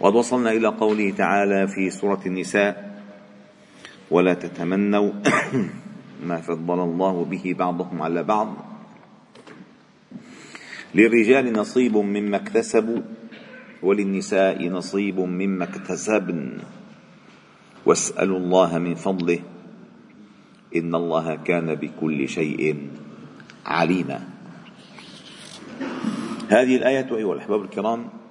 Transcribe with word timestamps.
وقد 0.00 0.14
وصلنا 0.14 0.50
إلى 0.52 0.68
قوله 0.68 1.10
تعالى 1.10 1.68
في 1.68 1.90
سورة 1.90 2.20
النساء 2.26 2.94
ولا 4.10 4.34
تتمنوا 4.34 5.12
ما 6.28 6.36
فضل 6.40 6.80
الله 6.80 7.24
به 7.24 7.54
بعضكم 7.58 8.02
على 8.02 8.22
بعض. 8.22 8.56
للرجال 10.94 11.52
نصيب 11.52 11.96
مما 11.96 12.36
اكتسبوا 12.36 13.00
وللنساء 13.82 14.68
نصيب 14.68 15.20
مما 15.20 15.64
اكتسبن. 15.64 16.58
واسألوا 17.86 18.38
الله 18.38 18.78
من 18.78 18.94
فضله 18.94 19.38
إن 20.76 20.94
الله 20.94 21.34
كان 21.36 21.74
بكل 21.74 22.28
شيء 22.28 22.88
عليما. 23.66 24.20
هذه 26.48 26.76
الآية 26.76 27.16
أيها 27.16 27.34
الأحباب 27.34 27.62
الكرام 27.62 28.23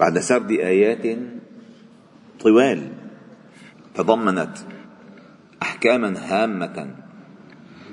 بعد 0.00 0.18
سرد 0.18 0.50
آيات 0.50 1.18
طوال 2.40 2.88
تضمنت 3.94 4.58
أحكاما 5.62 6.14
هامة 6.18 6.94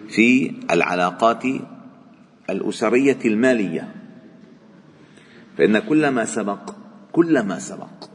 في 0.09 0.53
العلاقات 0.71 1.43
الأسرية 2.49 3.17
المالية. 3.25 3.95
فإن 5.57 5.79
كل 5.79 6.07
ما 6.09 6.25
سبق 6.25 6.71
كل 7.11 7.39
ما 7.39 7.59
سبق 7.59 8.09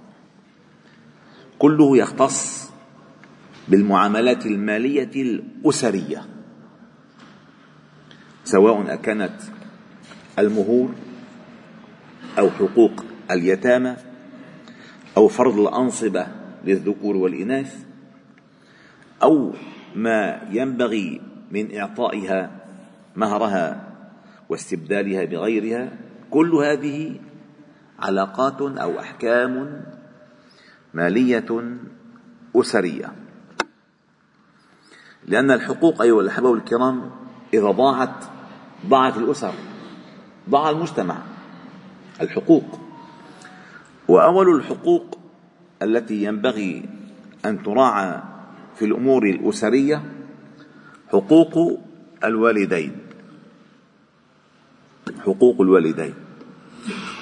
كله 1.58 1.96
يختص 1.96 2.70
بالمعاملات 3.68 4.46
المالية 4.46 5.22
الأسرية 5.22 6.26
سواء 8.44 8.94
أكانت 8.94 9.40
المهور 10.38 10.94
أو 12.38 12.50
حقوق 12.50 13.11
اليتامى 13.34 13.96
أو 15.16 15.28
فرض 15.28 15.58
الأنصبة 15.58 16.26
للذكور 16.64 17.16
والإناث 17.16 17.84
أو 19.22 19.52
ما 19.94 20.40
ينبغي 20.50 21.20
من 21.50 21.76
إعطائها 21.76 22.50
مهرها 23.16 23.92
واستبدالها 24.48 25.24
بغيرها 25.24 25.92
كل 26.30 26.54
هذه 26.54 27.20
علاقات 27.98 28.60
أو 28.60 29.00
أحكام 29.00 29.84
مالية 30.94 31.76
أسرية. 32.56 33.12
لأن 35.26 35.50
الحقوق 35.50 36.02
أيها 36.02 36.20
الأحباب 36.20 36.54
الكرام 36.54 37.10
إذا 37.54 37.70
ضاعت 37.70 38.24
ضاعت 38.86 39.16
الأسر 39.16 39.54
ضاع 40.50 40.70
المجتمع 40.70 41.18
الحقوق. 42.20 42.81
وأول 44.12 44.56
الحقوق 44.56 45.18
التي 45.82 46.24
ينبغي 46.24 46.88
أن 47.44 47.62
تراعى 47.62 48.20
في 48.76 48.84
الأمور 48.84 49.24
الأسرية 49.24 50.02
حقوق 51.08 51.80
الوالدين. 52.24 52.92
حقوق 55.24 55.60
الوالدين. 55.60 56.14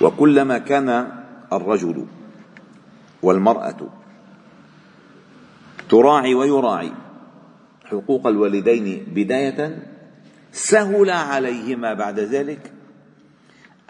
وكلما 0.00 0.58
كان 0.58 0.88
الرجل 1.52 2.06
والمرأة 3.22 3.80
تراعي 5.88 6.34
ويراعي 6.34 6.92
حقوق 7.84 8.26
الوالدين 8.26 9.14
بداية 9.14 9.82
سهل 10.52 11.10
عليهما 11.10 11.94
بعد 11.94 12.18
ذلك 12.18 12.72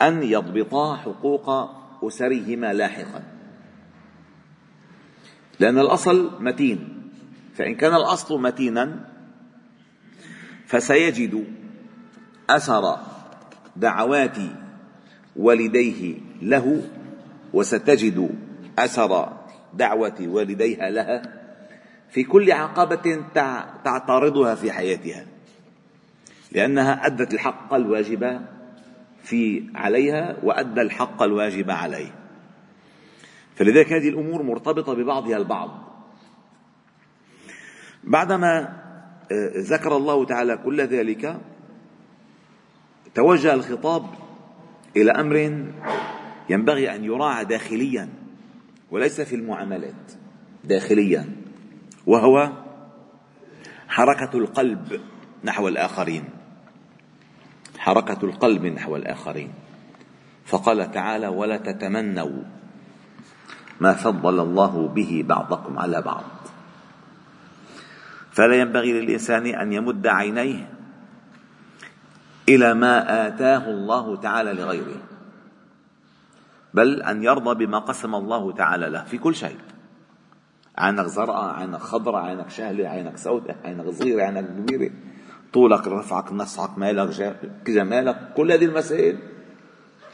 أن 0.03 0.23
يضبطا 0.23 0.97
حقوق 0.97 1.80
أسرهما 2.03 2.73
لاحقا. 2.73 3.23
لأن 5.61 5.79
الأصل 5.79 6.43
متين. 6.43 7.01
فإن 7.55 7.75
كان 7.75 7.95
الأصل 7.95 8.41
متينا 8.41 9.09
فسيجد 10.67 11.45
أثر 12.51 12.99
دعوات 13.77 14.37
والديه 15.37 16.19
له 16.43 16.83
وستجد 17.53 18.31
أثر 18.79 19.33
دعوة 19.75 20.17
والديها 20.21 20.91
لها 20.91 21.23
في 22.11 22.25
كل 22.25 22.53
عقبة 22.53 23.25
تعترضها 23.85 24.55
في 24.55 24.73
حياتها. 24.73 25.27
لأنها 26.53 27.07
أدت 27.07 27.35
الحق 27.35 27.75
الواجب 27.75 28.41
في 29.23 29.71
عليها 29.75 30.37
وأدى 30.43 30.81
الحق 30.81 31.23
الواجب 31.23 31.71
عليه. 31.71 32.15
فلذلك 33.57 33.93
هذه 33.93 34.09
الأمور 34.09 34.43
مرتبطة 34.43 34.95
ببعضها 34.95 35.37
البعض. 35.37 35.91
بعدما 38.05 38.81
آه، 39.33 39.53
ذكر 39.57 39.97
الله 39.97 40.25
تعالى 40.25 40.57
كل 40.57 40.81
ذلك 40.81 41.41
توجه 43.15 43.55
الخطاب 43.55 44.07
إلى 44.97 45.11
أمر 45.11 45.37
ينبغي 46.51 46.95
أن 46.95 47.05
يراعى 47.05 47.45
داخليا 47.45 48.09
وليس 48.91 49.21
في 49.21 49.37
المعاملات 49.37 50.13
داخليا 50.65 51.37
وهو 52.07 52.53
حركة 53.89 54.39
القلب 54.39 55.01
نحو 55.45 55.69
الآخرين. 55.69 56.25
حركة 57.81 58.21
القلب 58.25 58.67
نحو 58.67 58.97
الآخرين. 58.97 59.53
فقال 60.45 60.91
تعالى 60.91 61.29
ولا 61.29 61.57
تتمنوا 61.57 62.43
ما 63.81 63.93
فضل 63.93 64.41
الله 64.41 64.89
به 64.89 65.25
بعضكم 65.27 65.79
على 65.79 66.03
بعض. 66.03 66.25
فلا 68.33 68.55
ينبغي 68.55 68.93
للإنسان 68.93 69.47
أن 69.47 69.73
يمد 69.73 70.07
عينيه 70.07 70.69
إلى 72.49 72.75
ما 72.75 73.27
آتاه 73.27 73.71
الله 73.71 74.17
تعالى 74.17 74.53
لغيره 74.53 75.01
بل 76.75 77.03
أن 77.03 77.23
يرضى 77.23 77.67
بما 77.67 77.79
قسم 77.79 78.15
الله 78.15 78.53
تعالى 78.53 78.89
له 78.89 79.05
في 79.05 79.19
كل 79.19 79.35
شيء. 79.35 79.59
عينك 80.79 81.07
زرقاء 81.07 81.55
عينك 81.55 81.81
خضراء 81.81 82.23
عينك 82.25 82.51
شهلة 82.51 82.89
عينك 82.89 83.17
سوداء 83.17 83.57
عينك 83.65 83.89
صغيرة 83.89 84.23
عينك 84.23 84.45
كبيرة. 84.45 84.91
طولك 85.53 85.89
رفعك 85.89 86.33
نصعك 86.33 86.79
مالك 86.79 87.37
جمالك 87.67 88.33
كل 88.37 88.53
هذه 88.53 88.65
المسائل. 88.65 89.19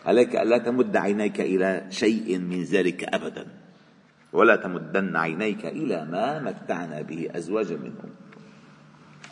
عليك 0.07 0.37
ألا 0.37 0.59
تمد 0.59 0.97
عينيك 0.97 1.41
إلى 1.41 1.87
شيء 1.91 2.39
من 2.39 2.63
ذلك 2.63 3.05
أبدا 3.05 3.47
ولا 4.33 4.57
تمدن 4.57 5.17
عينيك 5.17 5.67
إلى 5.67 6.05
ما 6.05 6.39
متعنا 6.39 7.03
به 7.03 7.29
أزواجا 7.35 7.77
منهم. 7.77 8.11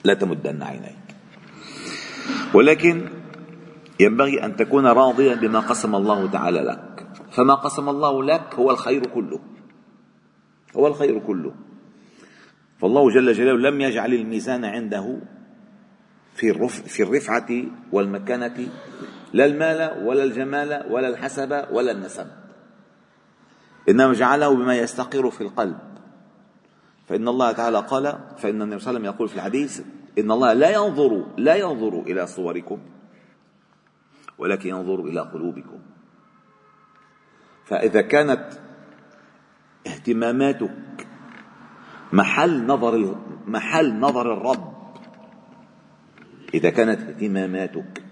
لا 0.05 0.15
تمدن 0.15 0.63
عينيك. 0.63 1.07
ولكن 2.55 3.09
ينبغي 4.01 4.45
أن 4.45 4.57
تكون 4.57 4.87
راضيا 4.87 5.35
بما 5.35 5.61
قسم 5.61 5.95
الله 5.95 6.31
تعالى 6.31 6.61
لك. 6.61 7.07
فما 7.33 7.55
قسم 7.55 7.89
الله 7.89 8.25
لك 8.25 8.55
هو 8.55 8.71
الخير 8.71 9.07
كله. 9.07 9.41
هو 10.77 10.87
الخير 10.87 11.19
كله. 11.19 11.55
فالله 12.81 13.11
جل 13.11 13.33
جلاله 13.33 13.71
لم 13.71 13.81
يجعل 13.81 14.15
الميزان 14.15 14.65
عنده 14.65 15.19
في 16.35 16.69
في 16.69 17.03
الرفعة 17.03 17.49
والمكانة 17.93 18.69
لا 19.33 19.45
المال 19.45 20.07
ولا 20.07 20.25
الجمال 20.25 20.87
ولا 20.91 21.09
الحسب 21.09 21.65
ولا 21.71 21.93
النسب. 21.93 22.27
إنما 23.89 24.13
جعله 24.13 24.55
بما 24.55 24.77
يستقر 24.77 25.31
في 25.31 25.41
القلب. 25.41 25.79
فإن 27.09 27.29
الله 27.29 27.53
تعالى 27.53 27.79
قال 27.79 28.19
فإن 28.39 28.63
النبي 28.63 28.79
صلى 28.79 28.91
الله 28.91 29.01
عليه 29.01 29.01
وسلم 29.01 29.05
يقول 29.05 29.29
في 29.29 29.37
الحديث 29.37 29.81
إن 30.19 30.31
الله 30.31 30.53
لا 30.53 30.71
ينظر 30.71 31.27
لا 31.37 31.55
ينظر 31.55 32.01
إلى 32.01 32.27
صوركم 32.27 32.79
ولكن 34.39 34.69
ينظر 34.69 35.01
إلى 35.01 35.21
قلوبكم. 35.21 35.79
فإذا 37.65 38.01
كانت 38.03 38.49
اهتماماتك 39.87 41.07
محل 42.13 42.67
نظر 42.67 43.17
محل 43.47 44.01
نظر 44.01 44.33
الرب 44.33 44.74
إذا 46.55 46.71
كانت 46.71 47.01
اهتماماتك 47.01 48.03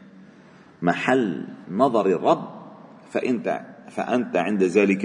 محل 0.83 1.47
نظر 1.71 2.06
الرب 2.06 2.49
فأنت 3.12 3.61
فأنت 3.91 4.37
عند 4.37 4.62
ذلك 4.62 5.05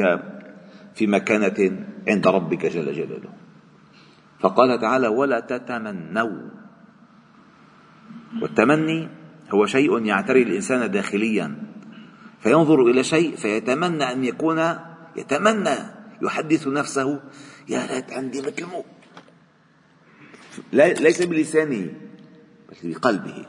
في 0.96 1.08
مكانة 1.08 1.86
عند 2.08 2.28
ربك 2.28 2.66
جل 2.66 2.94
جلاله. 2.94 3.30
فقال 4.40 4.80
تعالى 4.80 5.08
ولا 5.08 5.40
تتمنوا. 5.40 6.50
والتمني 8.42 9.10
هو 9.54 9.66
شيء 9.66 10.06
يعتري 10.06 10.42
الإنسان 10.44 10.92
داخليا. 10.92 11.56
فينظر 12.40 12.82
إلى 12.82 13.04
شيء 13.04 13.36
فيتمنى 13.36 14.04
أن 14.04 14.26
يكون 14.26 14.60
يتمنى 15.16 15.76
يحدث 16.22 16.68
نفسه 16.68 17.22
يا 17.70 17.88
ليت 17.88 18.14
عندي 18.14 18.42
مثل 18.42 18.66
ليس 20.74 21.22
بلسانه 21.22 22.07
بل 22.70 22.94
بقلبه 22.94 23.46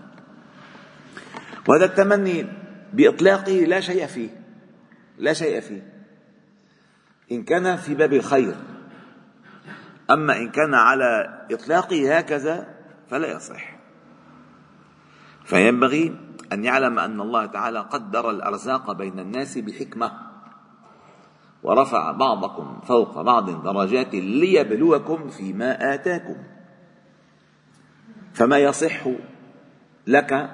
وهذا 1.68 1.84
التمني 1.84 2.46
بإطلاقه 2.92 3.52
لا 3.52 3.80
شيء 3.80 4.06
فيه 4.06 4.38
لا 5.18 5.32
شيء 5.32 5.60
فيه. 5.60 5.92
إن 7.32 7.42
كان 7.42 7.76
في 7.76 7.94
باب 7.94 8.12
الخير. 8.12 8.54
أما 10.10 10.36
إن 10.36 10.50
كان 10.50 10.74
على 10.74 11.38
إطلاقه 11.50 12.18
هكذا 12.18 12.74
فلا 13.10 13.36
يصح. 13.36 13.78
فينبغي 15.44 16.16
أن 16.52 16.64
يعلم 16.64 16.98
أن 16.98 17.20
الله 17.20 17.46
تعالى 17.46 17.80
قدر 17.80 18.30
الأرزاق 18.30 18.92
بين 18.92 19.18
الناس 19.18 19.58
بحكمة. 19.58 20.12
ورفع 21.62 22.12
بعضكم 22.12 22.80
فوق 22.86 23.22
بعض 23.22 23.62
درجات 23.64 24.14
ليبلوكم 24.14 25.28
فيما 25.28 25.94
آتاكم. 25.94 26.36
فما 28.38 28.58
يصح 28.58 29.08
لك 30.06 30.50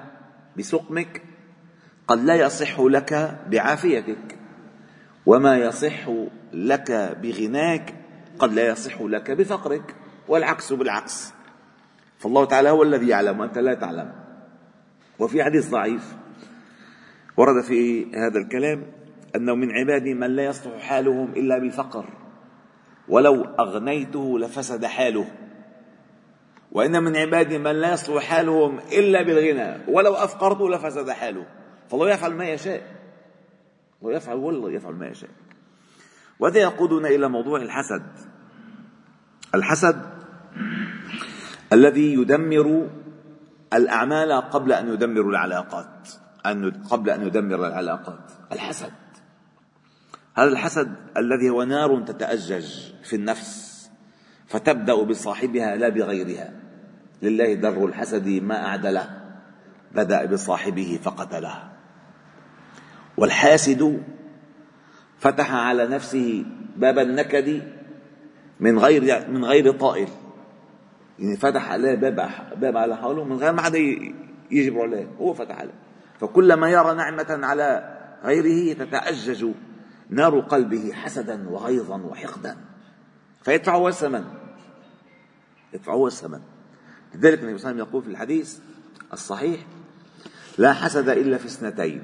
بسقمك 0.57 1.21
قد 2.07 2.23
لا 2.23 2.35
يصح 2.35 2.79
لك 2.79 3.39
بعافيتك 3.49 4.37
وما 5.25 5.57
يصح 5.57 6.09
لك 6.53 7.17
بغناك 7.21 7.93
قد 8.39 8.53
لا 8.53 8.67
يصح 8.67 9.01
لك 9.01 9.31
بفقرك 9.31 9.95
والعكس 10.27 10.73
بالعكس. 10.73 11.33
فالله 12.19 12.45
تعالى 12.45 12.69
هو 12.69 12.83
الذي 12.83 13.07
يعلم 13.07 13.39
وأنت 13.39 13.57
لا 13.57 13.73
تعلم. 13.73 14.11
وفي 15.19 15.43
حديث 15.43 15.69
ضعيف 15.69 16.15
ورد 17.37 17.63
في 17.63 18.05
هذا 18.15 18.39
الكلام 18.39 18.85
أنه 19.35 19.55
من 19.55 19.71
عبادي 19.71 20.13
من 20.13 20.35
لا 20.35 20.45
يصلح 20.45 20.81
حالهم 20.81 21.33
إلا 21.33 21.57
بالفقر 21.57 22.05
ولو 23.07 23.43
أغنيته 23.43 24.39
لفسد 24.39 24.85
حاله. 24.85 25.27
وإن 26.75 27.03
من 27.03 27.17
عبادي 27.17 27.57
من 27.57 27.71
لا 27.71 27.93
يصلح 27.93 28.23
حالهم 28.23 28.79
إلا 28.79 29.21
بالغنى 29.21 29.77
ولو 29.87 30.13
افقرته 30.13 30.69
لفسد 30.69 31.09
حاله. 31.09 31.45
فالله 31.89 32.09
يفعل 32.09 32.33
ما 32.33 32.45
يشاء. 32.45 32.81
الله 34.01 34.15
يفعل 34.15 34.35
والله 34.35 34.71
يفعل 34.71 34.93
ما 34.93 35.07
يشاء. 35.07 35.29
وهذا 36.39 36.59
يقودنا 36.59 37.07
إلى 37.07 37.29
موضوع 37.29 37.61
الحسد. 37.61 38.03
الحسد 39.55 40.01
الذي 41.73 42.13
يدمر 42.13 42.89
الأعمال 43.73 44.31
قبل 44.31 44.71
أن 44.71 44.93
يدمر 44.93 45.29
العلاقات 45.29 46.09
أن 46.45 46.71
قبل 46.71 47.09
أن 47.09 47.27
يدمر 47.27 47.67
العلاقات. 47.67 48.31
الحسد. 48.51 48.93
هذا 50.35 50.49
الحسد 50.49 50.95
الذي 51.17 51.49
هو 51.49 51.63
نار 51.63 52.01
تتأجج 52.01 52.67
في 53.03 53.15
النفس 53.15 53.75
فتبدأ 54.47 55.03
بصاحبها 55.03 55.75
لا 55.75 55.89
بغيرها. 55.89 56.64
لله 57.21 57.53
در 57.53 57.85
الحسد 57.85 58.27
ما 58.27 58.67
أعدله 58.67 59.09
بدأ 59.95 60.25
بصاحبه 60.25 60.99
فقتله. 61.03 61.71
والحاسد 63.17 64.03
فتح 65.19 65.53
على 65.53 65.87
نفسه 65.87 66.45
باب 66.77 66.99
النكد 66.99 67.63
من 68.59 68.79
غير 68.79 69.29
من 69.29 69.45
غير 69.45 69.71
طائل. 69.71 70.09
يعني 71.19 71.37
فتح 71.37 71.71
عليه 71.71 71.95
باب 71.95 72.29
باب 72.57 72.77
على 72.77 72.97
حوله 72.97 73.23
من 73.23 73.37
غير 73.37 73.53
ما 73.53 73.61
حدا 73.61 73.79
يجبر 74.51 74.81
عليه 74.81 75.07
هو 75.19 75.33
فتح 75.33 75.59
عليه. 75.59 75.73
فكلما 76.19 76.69
يرى 76.69 76.93
نعمة 76.95 77.39
على 77.45 77.97
غيره 78.23 78.73
تتأجج 78.73 79.47
نار 80.09 80.39
قلبه 80.39 80.93
حسدا 80.93 81.49
وغيظا 81.49 82.01
وحقدا. 82.01 82.57
فيدفع 83.43 83.75
هو 83.75 83.87
الثمن 83.87 84.23
يدفع 85.73 85.93
هو 85.93 86.07
الثمن. 86.07 86.39
لذلك 87.15 87.39
النبي 87.43 87.57
صلى 87.57 87.71
الله 87.71 87.81
عليه 87.81 87.83
وسلم 87.83 87.89
يقول 87.89 88.03
في 88.03 88.09
الحديث 88.09 88.59
الصحيح 89.13 89.65
لا 90.57 90.73
حسد 90.73 91.09
إلا 91.09 91.37
في 91.37 91.45
اثنتين 91.45 92.03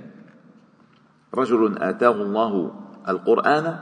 رجل 1.33 1.77
آتاه 1.77 2.11
الله 2.11 2.71
القرآن 3.07 3.79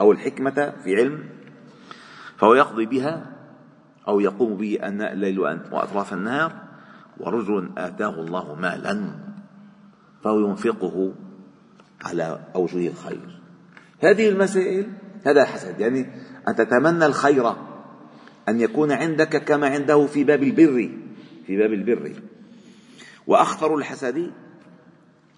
أو 0.00 0.12
الحكمة 0.12 0.72
في 0.84 0.96
علم 0.96 1.28
فهو 2.36 2.54
يقضي 2.54 2.86
بها 2.86 3.26
أو 4.08 4.20
يقوم 4.20 4.56
به 4.56 4.78
أناء 4.82 5.12
الليل 5.12 5.38
وأطراف 5.40 6.12
النهار 6.12 6.52
ورجل 7.20 7.70
آتاه 7.78 8.20
الله 8.20 8.54
مالا 8.54 9.10
فهو 10.24 10.48
ينفقه 10.48 11.12
على 12.04 12.40
أوجه 12.54 12.88
الخير. 12.88 13.40
هذه 14.00 14.28
المسائل 14.28 14.86
هذا 15.26 15.44
حسد. 15.44 15.80
يعني 15.80 16.06
أن 16.48 16.54
تتمنى 16.54 17.06
الخير 17.06 17.54
أن 18.48 18.60
يكون 18.60 18.92
عندك 18.92 19.44
كما 19.44 19.68
عنده 19.68 20.06
في 20.06 20.24
باب 20.24 20.42
البر 20.42 20.90
في 21.46 21.56
باب 21.56 21.72
البر. 21.72 22.12
وأخطر 23.26 23.76
الحسد 23.76 24.30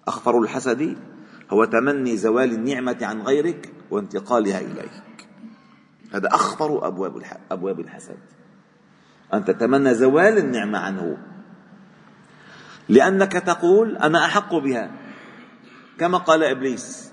أخطر 0.07 0.41
الحسد 0.41 0.97
هو 1.49 1.65
تمني 1.65 2.17
زوال 2.17 2.51
النعمة 2.51 2.97
عن 3.01 3.21
غيرك 3.21 3.69
وانتقالها 3.91 4.61
إليك. 4.61 5.27
هذا 6.13 6.27
أخطر 6.27 6.87
أبواب 6.87 7.23
أبواب 7.51 7.79
الحسد. 7.79 8.17
أن 9.33 9.45
تتمنى 9.45 9.93
زوال 9.93 10.37
النعمة 10.37 10.79
عنه. 10.79 11.17
لأنك 12.89 13.31
تقول 13.31 13.97
أنا 13.97 14.25
أحق 14.25 14.55
بها. 14.55 14.91
كما 15.99 16.17
قال 16.17 16.43
إبليس. 16.43 17.11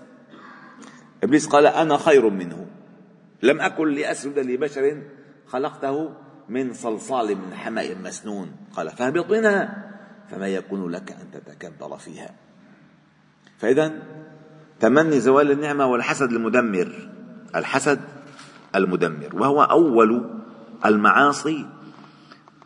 إبليس 1.24 1.46
قال 1.46 1.66
أنا 1.66 1.96
خير 1.96 2.30
منه. 2.30 2.66
لم 3.42 3.60
أكن 3.60 3.88
لأسجد 3.88 4.38
لبشر 4.38 5.02
خلقته 5.54 6.10
من 6.48 6.74
صلصال 6.74 7.36
من 7.36 7.54
حمأ 7.54 7.94
مسنون. 7.94 8.52
قال 8.76 8.90
فاهبط 8.90 9.30
منها 9.30 9.84
فما 10.30 10.48
يكون 10.48 10.90
لك 10.90 11.12
أن 11.12 11.30
تتكبر 11.30 11.96
فيها. 11.96 12.30
فإذا 13.58 13.92
تمني 14.80 15.20
زوال 15.20 15.50
النعمة 15.50 15.86
والحسد 15.86 16.32
المدمر. 16.32 17.08
الحسد 17.54 18.00
المدمر 18.74 19.36
وهو 19.36 19.62
أول 19.62 20.30
المعاصي 20.84 21.66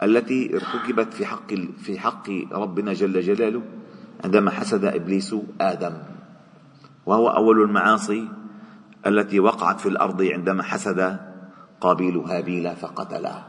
التي 0.02 0.56
ارتكبت 0.56 1.12
في 1.14 1.26
حق 1.26 1.54
في 1.54 1.98
حق 1.98 2.30
ربنا 2.52 2.92
جل 2.92 3.20
جلاله 3.20 3.62
عندما 4.24 4.50
حسد 4.50 4.84
إبليس 4.84 5.36
آدم. 5.60 5.94
وهو 7.06 7.28
أول 7.28 7.62
المعاصي 7.62 8.28
التي 9.06 9.40
وقعت 9.40 9.80
في 9.80 9.88
الأرض 9.88 10.22
عندما 10.22 10.62
حسد 10.62 11.27
قابيل 11.80 12.16
هابيل 12.16 12.76
فقتله 12.76 13.46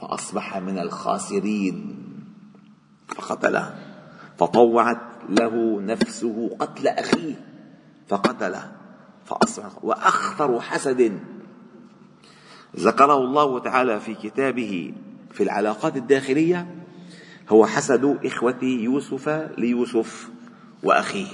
فأصبح 0.00 0.56
من 0.56 0.78
الخاسرين. 0.78 2.04
فقتله. 3.08 3.74
فطوعت 4.38 5.00
له 5.28 5.80
نفسه 5.80 6.56
قتل 6.60 6.88
أخيه. 6.88 7.34
فقتله. 8.08 8.72
فأصبح 9.26 9.84
وأخطر 9.84 10.60
حسد. 10.60 11.20
ذكره 12.76 13.18
الله 13.18 13.58
تعالى 13.58 14.00
في 14.00 14.14
كتابه 14.14 14.94
في 15.32 15.42
العلاقات 15.42 15.96
الداخلية 15.96 16.84
هو 17.48 17.66
حسد 17.66 18.18
إخوة 18.24 18.64
يوسف 18.64 19.28
ليوسف 19.58 20.28
وأخيه. 20.82 21.28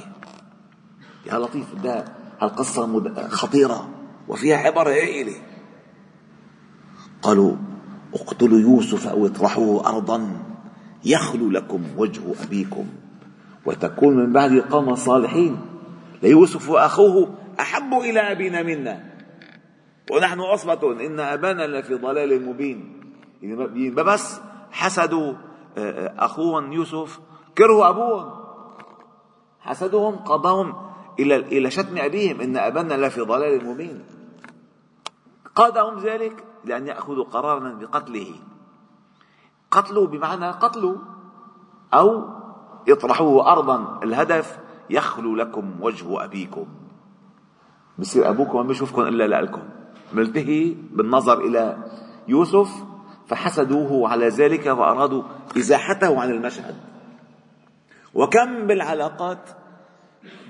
يا 1.27 1.39
لطيف 1.39 1.75
ده 1.75 2.05
القصة 2.43 3.13
خطيرة 3.29 3.89
وفيها 4.29 4.57
عبر 4.57 4.89
هائلة. 4.89 5.35
قالوا 7.25 7.57
اقتلوا 8.15 8.59
يوسف 8.59 9.09
أو 9.09 9.27
اطرحوه 9.27 9.89
ارضا 9.89 10.43
يخلو 11.05 11.51
لكم 11.51 11.83
وجه 11.97 12.23
أبيكم 12.45 12.87
وتكون 13.67 14.17
من 14.17 14.33
بعد 14.33 14.59
قوم 14.59 14.95
صالحين 14.95 15.61
ليوسف 16.23 16.69
وأخوه 16.69 17.35
أحب 17.61 17.95
إلى 17.95 18.21
أبينا 18.21 18.63
منا. 18.63 19.15
ونحن 20.11 20.41
عصبة 20.41 21.07
إن 21.07 21.21
أبانا 21.21 21.67
لفي 21.67 21.95
ضلال 21.95 22.47
مبين. 22.47 23.01
بس 23.95 24.41
حسدوا 24.71 25.33
آه، 25.79 26.15
أخوهم 26.19 26.73
يوسف 26.73 27.21
كرهوا 27.59 27.89
أبوهم. 27.89 28.31
حسدهم 29.61 30.17
قضاهم 30.17 30.75
إلى 31.19 31.37
إلى 31.37 31.71
شتم 31.71 31.99
أبيهم. 31.99 32.41
إن 32.41 32.57
أبانا 32.57 33.07
لفي 33.07 33.21
ضلال 33.21 33.67
مبين. 33.67 34.05
قادهم 35.55 35.99
ذلك. 35.99 36.54
لأن 36.65 36.87
يأخذوا 36.87 37.25
قرارا 37.25 37.75
بقتله. 37.75 38.35
قتلوا 39.71 40.07
بمعنى 40.07 40.51
قتلوا 40.51 40.97
أو 41.95 42.29
اطرحوه 42.89 43.53
أرضا 43.53 44.01
الهدف 44.03 44.59
يخلو 44.91 45.37
لكم 45.37 45.75
وجه 45.81 46.25
أبيكم. 46.25 46.67
بصير 47.99 48.31
أبوكم 48.31 48.57
ما 48.57 48.63
بيشوفكم 48.63 49.03
إلا 49.03 49.43
لكم 49.43 49.63
ملتهي 50.13 50.75
بالنظر 50.93 51.41
إلى 51.41 51.79
يوسف 52.29 52.85
فحسدوه 53.27 54.09
على 54.09 54.29
ذلك 54.29 54.67
وأرادوا 54.67 55.23
إزاحته 55.59 56.21
عن 56.21 56.31
المشهد. 56.31 56.77
وكم 58.15 58.67
بالعلاقات 58.67 59.51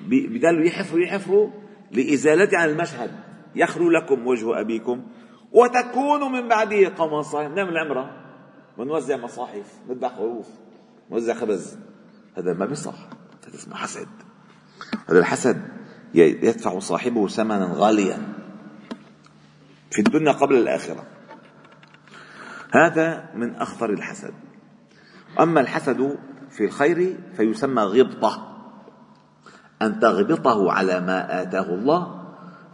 بضلوا 0.07 0.65
يحفروا 0.65 1.01
يحفروا 1.01 1.51
لإزالته 1.91 2.59
عن 2.59 2.69
المشهد. 2.69 3.11
يخلو 3.55 3.91
لكم 3.91 4.27
وجه 4.27 4.61
أبيكم. 4.61 5.03
وتكونوا 5.55 6.29
من 6.29 6.49
بعده 6.49 6.93
قوما 6.99 7.23
صالحين. 7.23 7.55
نعمل 7.55 7.79
عمرة 7.79 8.11
بنوزع 8.79 9.17
مصاحف. 9.17 9.67
نذبح 9.89 10.17
خروف 10.17 10.47
نوزع 11.11 11.35
خبز. 11.35 11.79
هذا 12.37 12.53
ما 12.53 12.67
بيصح 12.67 12.95
هذا 13.47 13.55
اسمه 13.55 13.77
حسد. 13.77 14.09
هذا 15.09 15.19
الحسد 15.19 15.63
يدفع 16.15 16.79
صاحبه 16.79 17.29
ثمنا 17.29 17.71
غاليا. 17.75 18.19
في 19.91 19.99
الدنيا 19.99 20.33
قبل 20.33 20.57
الآخرة. 20.57 21.05
هذا 22.73 23.31
من 23.35 23.55
أخطر 23.55 23.91
الحسد. 23.91 24.35
أما 25.41 25.61
الحسد 25.61 26.19
في 26.51 26.65
الخير 26.65 27.19
فيسمى 27.37 27.83
غبطة. 27.83 28.51
أن 29.83 30.01
تغبطه 30.01 30.73
على 30.73 31.01
ما 31.01 31.43
آتاه 31.43 31.75
الله 31.75 32.25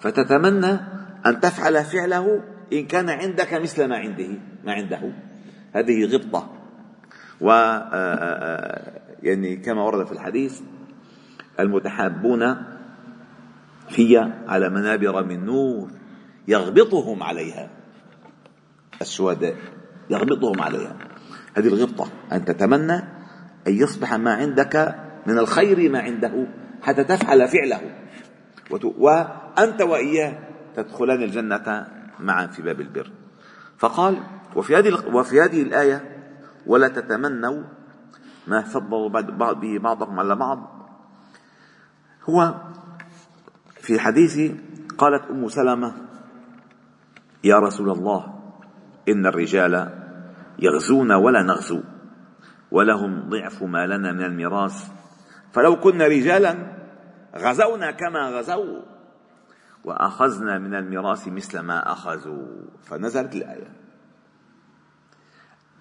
فتتمنى 0.00 0.80
أن 1.26 1.40
تفعل 1.40 1.84
فعله 1.84 2.42
إن 2.73 2.87
كان 2.87 3.11
عندك 3.11 3.55
مثل 3.55 3.85
ما 3.85 3.97
عنده 3.97 4.29
ما 4.65 4.73
عنده. 4.73 5.12
هذه 5.73 6.05
غبطة. 6.05 6.50
و 7.41 7.50
آه، 7.50 7.89
آه، 7.93 9.00
يعني 9.23 9.57
كما 9.57 9.83
ورد 9.83 10.07
في 10.07 10.12
الحديث 10.12 10.61
المتحابون 11.61 12.57
في 13.89 14.19
على 14.49 14.69
منابر 14.69 15.25
من 15.25 15.45
نور 15.45 15.91
يغبطهم 16.49 17.23
عليها. 17.23 17.71
الشهداء 19.00 19.57
يغبطهم 20.11 20.61
عليها. 20.61 20.97
هذه 21.57 21.67
الغبطة. 21.67 22.09
أن 22.33 22.45
تتمنى 22.45 22.97
أن 23.67 23.75
يصبح 23.75 24.15
ما 24.15 24.35
عندك 24.35 24.95
من 25.27 25.39
الخير 25.39 25.91
ما 25.91 26.00
عنده 26.00 26.47
حتى 26.83 27.05
تفعل 27.05 27.49
فعله. 27.49 27.81
وأنت 28.99 29.83
وإياه 29.83 30.39
تدخلان 30.77 31.23
الجنة 31.23 32.00
معا 32.23 32.47
في 32.47 32.62
باب 32.62 32.81
البر. 32.81 33.11
فقال 33.79 34.23
وفي 34.57 34.77
هذه 34.77 35.15
وفي 35.15 35.41
هذه 35.41 35.62
الآية 35.62 35.99
ولا 36.67 36.89
تتمنوا 36.89 37.62
ما 38.47 38.62
فضل 38.62 39.11
به 39.55 39.79
بعضكم 39.79 40.21
على 40.21 40.37
بعض. 40.37 40.59
هو 42.29 42.55
في 43.81 44.00
حديث 44.00 44.53
قالت 44.99 45.31
أم 45.31 45.49
سلمة 45.49 45.93
يا 47.45 47.59
رسول 47.59 47.91
الله 47.91 48.41
إن 49.09 49.27
الرجال 49.27 49.89
يغزون 50.59 51.12
ولا 51.12 51.43
نغزو 51.43 51.81
ولهم 52.71 53.29
ضعف 53.29 53.62
ما 53.62 53.87
لنا 53.87 54.12
من 54.12 54.25
الميراث. 54.25 54.91
فلو 55.53 55.81
كنا 55.81 56.07
رجالا 56.07 56.81
غزونا 57.37 57.91
كما 57.91 58.31
غزوا 58.31 58.83
وأخذنا 59.84 60.58
من 60.58 60.75
الميراث 60.75 61.28
مثل 61.28 61.58
ما 61.58 61.92
أخذوا. 61.92 62.46
فنزلت 62.82 63.34
الآية. 63.34 63.72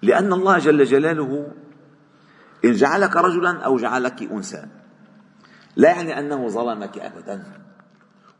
لأن 0.02 0.32
الله 0.32 0.58
جل 0.58 0.84
جلاله 0.84 1.52
إن 2.64 2.72
جعلك 2.72 3.16
رجلا 3.16 3.60
أو 3.60 3.76
جعلك 3.76 4.22
أنثى 4.22 4.66
لا 5.76 5.90
يعني 5.90 6.18
أنه 6.18 6.48
ظلمك 6.48 6.98
ابدا 6.98 7.44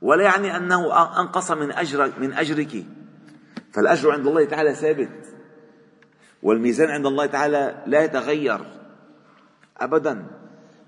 ولا 0.03 0.25
يعني 0.25 0.57
أنه 0.57 1.03
أنقص 1.21 1.51
من 1.51 1.73
اجرك 1.73 2.19
من 2.19 2.33
أجرك. 2.33 2.87
فالأجر 3.73 4.13
عند 4.13 4.27
الله 4.27 4.45
تعالى 4.45 4.75
ثابت 4.75 5.35
والميزان 6.43 6.91
عند 6.91 7.07
الله 7.07 7.27
تعالى 7.27 7.83
لا 7.87 8.05
يتغير 8.05 8.61
ابدا. 9.77 10.27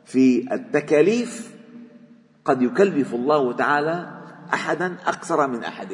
في 0.05 0.55
التكاليف 0.55 1.53
قد 2.45 2.63
يكلف 2.63 3.15
الله 3.15 3.53
تعالى 3.53 4.22
احدا 4.55 4.97
أكثر 5.07 5.47
من 5.47 5.65
أحد 5.65 5.89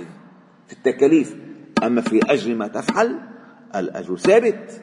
في 0.67 0.73
التكاليف. 0.73 1.37
أما 1.83 2.01
في 2.01 2.21
اجر 2.33 2.55
ما 2.55 2.69
تفعل 2.69 3.21
الأجر 3.77 4.17
ثابت. 4.17 4.83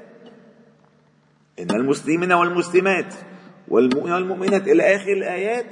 إن 1.60 1.72
المسلمين 1.72 2.32
والمسلمات 2.32 3.14
والمؤمنين 3.68 4.14
والمؤمنات 4.14 4.68
إلى 4.68 4.96
آخر 4.96 5.12
الآيات 5.12 5.66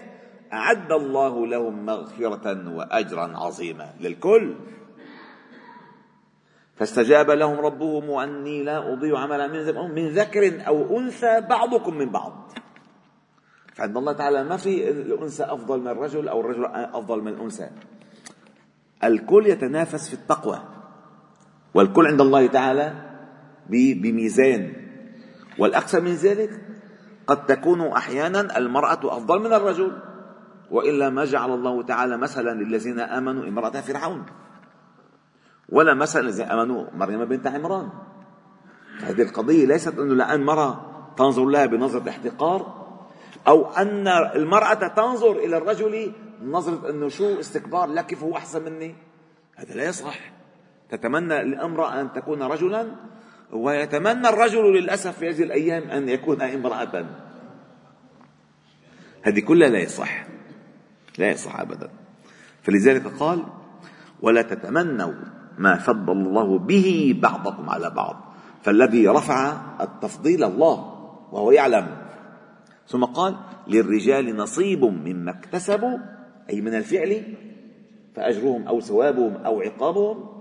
أعد 0.53 0.91
الله 0.91 1.47
لهم 1.47 1.85
مغفرة 1.85 2.75
واجرا 2.75 3.37
عظيما 3.37 3.93
للكل. 3.99 4.55
فاستجاب 6.75 7.31
لهم 7.31 7.59
ربهم 7.59 8.11
أني 8.11 8.63
لا 8.63 8.93
أضيع 8.93 9.19
عملا 9.19 9.47
من 9.47 9.91
من 9.95 10.09
ذكر 10.09 10.67
أو 10.67 10.99
أنثى 10.99 11.41
بعضكم 11.41 11.97
من 11.97 12.09
بعض. 12.09 12.51
فعند 13.73 13.97
الله 13.97 14.13
تعالى 14.13 14.43
ما 14.43 14.57
في 14.57 14.89
الأنثى 14.89 15.43
أفضل 15.43 15.79
من 15.79 15.87
الرجل 15.87 16.27
أو 16.27 16.41
الرجل 16.41 16.65
أفضل 16.65 17.21
من 17.21 17.27
الأنثى. 17.27 17.69
الكل 19.03 19.47
يتنافس 19.47 20.07
في 20.07 20.13
التقوى 20.13 20.59
والكل 21.73 22.07
عند 22.07 22.21
الله 22.21 22.47
تعالى 22.47 22.93
بميزان. 23.69 24.73
والأكثر 25.59 26.01
من 26.01 26.13
ذلك 26.13 26.61
قد 27.27 27.45
تكون 27.45 27.87
أحيانا 27.87 28.57
المرأة 28.57 28.99
أفضل 29.17 29.39
من 29.39 29.53
الرجل 29.53 29.91
وإلا 30.71 31.09
ما 31.09 31.25
جعل 31.25 31.53
الله 31.53 31.83
تعالى 31.83 32.17
مثلا 32.17 32.63
للذين 32.63 32.99
آمنوا 32.99 33.43
امرأة 33.47 33.81
فرعون. 33.81 34.25
ولا 35.69 35.93
مثلا 35.93 36.21
الذين 36.21 36.45
آمنوا 36.45 36.85
مريم 36.93 37.25
بنت 37.25 37.47
عمران. 37.47 37.89
هذه 39.01 39.21
القضية 39.21 39.65
ليست 39.65 39.99
انه 39.99 40.15
لأن 40.15 40.43
مرأة 40.43 40.81
تنظر 41.17 41.45
لها 41.45 41.65
بنظرة 41.65 42.09
احتقار 42.09 42.82
أو 43.47 43.71
أن 43.71 44.07
المرأة 44.07 44.87
تنظر 44.87 45.31
إلى 45.31 45.57
الرجل 45.57 46.11
نظرة 46.43 46.89
إنه 46.89 47.09
شو 47.09 47.39
استكبار 47.39 47.89
لا 47.89 48.01
كيف 48.01 48.23
هو 48.23 48.37
أحسن 48.37 48.63
مني؟ 48.63 48.95
هذا 49.55 49.73
لا 49.73 49.83
يصح. 49.83 50.19
تتمنى 50.89 51.41
الامراه 51.41 52.01
أن 52.01 52.13
تكون 52.13 52.43
رجلا 52.43 52.87
ويتمنى 53.51 54.29
الرجل 54.29 54.73
للأسف 54.73 55.17
في 55.17 55.29
هذه 55.29 55.43
الأيام 55.43 55.83
أن 55.89 56.09
يكون 56.09 56.41
امرأة. 56.41 57.05
هذه 59.21 59.39
كلها 59.39 59.69
لا 59.69 59.79
يصح. 59.79 60.25
لا 61.17 61.31
يصح 61.31 61.59
ابدا. 61.59 61.89
فلذلك 62.61 63.07
قال 63.07 63.43
ولا 64.21 64.41
تتمنوا 64.41 65.13
ما 65.57 65.77
فضل 65.77 66.11
الله 66.11 66.59
به 66.59 67.19
بعضكم 67.21 67.69
على 67.69 67.89
بعض 67.89 68.33
فالذي 68.63 69.07
رفع 69.07 69.61
التفضيل 69.81 70.43
الله 70.43 70.75
وهو 71.31 71.51
يعلم. 71.51 72.02
ثم 72.87 73.03
قال 73.05 73.35
للرجال 73.67 74.35
نصيب 74.35 74.83
مما 74.85 75.31
اكتسبوا 75.31 75.97
أي 76.49 76.61
من 76.61 76.75
الفعل 76.75 77.23
فأجرهم 78.15 78.67
أو 78.67 78.79
ثوابهم 78.79 79.35
أو 79.35 79.61
عقابهم. 79.61 80.33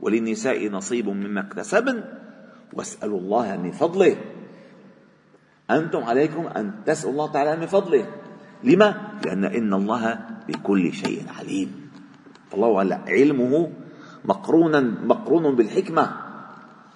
وللنساء 0.00 0.68
نصيب 0.68 1.08
مما 1.08 1.40
اكتسبن 1.40 2.04
واسألوا 2.72 3.18
الله 3.18 3.56
من 3.56 3.72
فضله. 3.72 4.16
أنتم 5.70 6.02
عليكم 6.04 6.46
أن 6.46 6.72
تسألوا 6.86 7.12
الله 7.12 7.32
تعالى 7.32 7.56
من 7.56 7.66
فضله. 7.66 8.06
لما؟ 8.64 8.94
لأن 9.24 9.44
إن 9.44 9.74
الله 9.74 10.18
بكل 10.48 10.92
شيء 10.92 11.22
عليم. 11.38 11.90
فالله 12.50 13.00
علمه 13.06 13.72
مقرونا 14.24 14.80
مقرون 14.80 15.56
بالحكمة. 15.56 16.10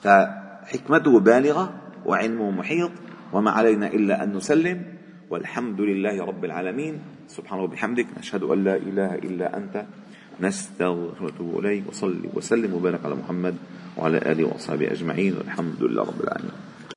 فحكمته 0.01 1.21
بالغة 1.21 1.73
وعلمه 2.07 2.51
محيط. 2.51 2.91
وما 3.33 3.51
علينا 3.51 3.87
إلا 3.87 4.25
أن 4.25 4.37
نسلم. 4.37 4.83
والحمد 5.31 5.81
لله 5.81 6.25
رب 6.25 6.45
العالمين. 6.45 6.95
سبحانه 7.29 7.63
وبحمدك 7.63 8.07
نشهد 8.19 8.43
أن 8.43 8.65
لا 8.65 8.77
إله 8.77 9.15
إلا 9.15 9.57
أنت. 9.57 9.85
نستغفر 10.41 11.25
ونتوب 11.25 11.59
إليك 11.59 11.89
وصلي 11.89 12.29
وسلم 12.35 12.75
وبارك 12.75 13.05
على 13.05 13.15
محمد 13.15 13.55
وعلى 13.97 14.19
آله 14.19 14.45
وأصحابه 14.45 14.93
أجمعين. 14.93 15.37
والحمد 15.37 15.83
لله 15.83 16.03
رب 16.03 16.21
العالمين. 16.21 16.70